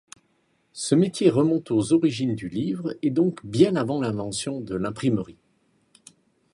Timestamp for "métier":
0.95-1.29